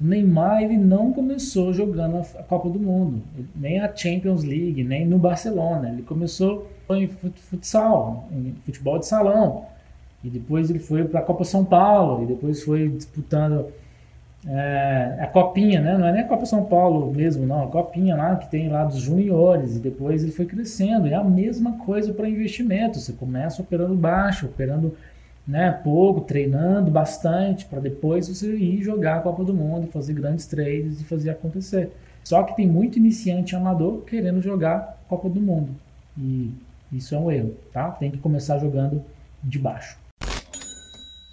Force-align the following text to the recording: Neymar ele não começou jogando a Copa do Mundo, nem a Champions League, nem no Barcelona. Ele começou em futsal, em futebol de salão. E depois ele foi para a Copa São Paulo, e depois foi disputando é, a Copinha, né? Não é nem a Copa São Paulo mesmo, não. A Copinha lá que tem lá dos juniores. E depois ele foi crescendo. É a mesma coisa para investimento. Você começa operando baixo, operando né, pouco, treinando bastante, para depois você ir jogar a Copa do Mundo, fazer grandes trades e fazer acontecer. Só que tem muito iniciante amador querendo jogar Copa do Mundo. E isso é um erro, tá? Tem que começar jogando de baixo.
Neymar 0.00 0.62
ele 0.62 0.76
não 0.76 1.12
começou 1.12 1.72
jogando 1.72 2.16
a 2.16 2.42
Copa 2.42 2.68
do 2.68 2.78
Mundo, 2.78 3.22
nem 3.54 3.80
a 3.80 3.94
Champions 3.94 4.42
League, 4.42 4.82
nem 4.82 5.06
no 5.06 5.18
Barcelona. 5.18 5.88
Ele 5.90 6.02
começou 6.02 6.70
em 6.90 7.08
futsal, 7.08 8.28
em 8.32 8.54
futebol 8.64 8.98
de 8.98 9.06
salão. 9.06 9.66
E 10.22 10.28
depois 10.28 10.70
ele 10.70 10.78
foi 10.78 11.04
para 11.04 11.20
a 11.20 11.22
Copa 11.22 11.44
São 11.44 11.64
Paulo, 11.64 12.24
e 12.24 12.26
depois 12.26 12.62
foi 12.62 12.88
disputando 12.88 13.66
é, 14.46 15.18
a 15.20 15.26
Copinha, 15.26 15.80
né? 15.80 15.96
Não 15.96 16.06
é 16.06 16.12
nem 16.12 16.22
a 16.22 16.28
Copa 16.28 16.44
São 16.44 16.64
Paulo 16.64 17.12
mesmo, 17.12 17.46
não. 17.46 17.64
A 17.64 17.66
Copinha 17.66 18.14
lá 18.14 18.36
que 18.36 18.50
tem 18.50 18.68
lá 18.68 18.84
dos 18.84 18.98
juniores. 18.98 19.76
E 19.76 19.78
depois 19.78 20.22
ele 20.22 20.32
foi 20.32 20.44
crescendo. 20.44 21.06
É 21.06 21.14
a 21.14 21.24
mesma 21.24 21.78
coisa 21.78 22.12
para 22.12 22.28
investimento. 22.28 22.98
Você 22.98 23.12
começa 23.12 23.62
operando 23.62 23.94
baixo, 23.94 24.46
operando 24.46 24.94
né, 25.46 25.70
pouco, 25.70 26.22
treinando 26.22 26.90
bastante, 26.90 27.66
para 27.66 27.80
depois 27.80 28.28
você 28.28 28.54
ir 28.54 28.82
jogar 28.82 29.16
a 29.16 29.20
Copa 29.20 29.44
do 29.44 29.52
Mundo, 29.52 29.88
fazer 29.88 30.14
grandes 30.14 30.46
trades 30.46 31.00
e 31.00 31.04
fazer 31.04 31.30
acontecer. 31.30 31.90
Só 32.22 32.42
que 32.42 32.56
tem 32.56 32.66
muito 32.66 32.98
iniciante 32.98 33.54
amador 33.54 34.02
querendo 34.02 34.40
jogar 34.40 35.02
Copa 35.08 35.28
do 35.28 35.40
Mundo. 35.40 35.70
E 36.16 36.50
isso 36.90 37.14
é 37.14 37.18
um 37.18 37.30
erro, 37.30 37.54
tá? 37.72 37.90
Tem 37.90 38.10
que 38.10 38.18
começar 38.18 38.58
jogando 38.58 39.02
de 39.42 39.58
baixo. 39.58 39.98